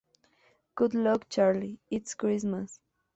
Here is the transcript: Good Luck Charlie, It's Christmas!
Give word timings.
Good 0.73 0.95
Luck 0.95 1.29
Charlie, 1.29 1.79
It's 1.91 2.15
Christmas! 2.15 2.79